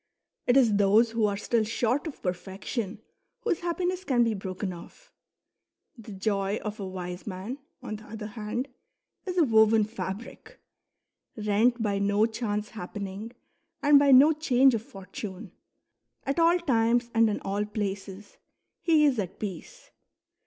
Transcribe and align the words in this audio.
It 0.47 0.57
is 0.57 0.77
those 0.77 1.11
who 1.11 1.27
are 1.27 1.37
still 1.37 1.63
short 1.63 2.07
of 2.07 2.23
per 2.23 2.33
fection 2.33 3.03
whose 3.41 3.59
happiness 3.59 4.03
can 4.03 4.23
be 4.23 4.33
broken 4.33 4.73
off; 4.73 5.13
the 5.95 6.11
joy 6.11 6.57
of 6.63 6.79
a 6.79 6.87
wise 6.87 7.27
man, 7.27 7.59
on 7.83 7.97
the 7.97 8.05
other 8.05 8.25
hand, 8.25 8.67
is 9.27 9.37
a 9.37 9.43
woven 9.43 9.83
fabric, 9.83 10.59
rent 11.37 11.83
by 11.83 11.99
no 11.99 12.25
chance 12.25 12.69
happening 12.69 13.33
and 13.83 13.99
by 13.99 14.09
no 14.09 14.33
change 14.33 14.73
of 14.73 14.81
fortune; 14.81 15.51
at 16.23 16.39
all 16.39 16.57
times 16.57 17.11
and 17.13 17.29
in 17.29 17.39
all 17.41 17.63
places 17.63 18.37
he 18.81 19.05
is 19.05 19.19
at 19.19 19.37
peace. 19.39 19.91